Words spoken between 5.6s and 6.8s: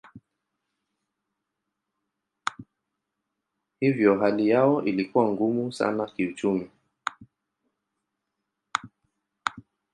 sana kiuchumi.